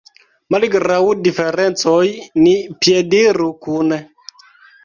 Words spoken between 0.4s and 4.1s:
Malgraŭ diferencoj ni piediru kune.